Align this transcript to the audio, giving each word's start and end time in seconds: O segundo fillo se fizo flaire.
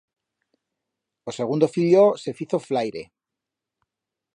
O 1.29 1.31
segundo 1.39 1.71
fillo 1.75 2.05
se 2.21 2.31
fizo 2.39 2.59
flaire. 2.67 3.03